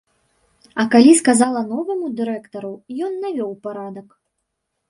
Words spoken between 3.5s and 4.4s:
парадак.